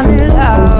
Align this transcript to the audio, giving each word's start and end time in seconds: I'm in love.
I'm 0.00 0.18
in 0.18 0.28
love. 0.30 0.79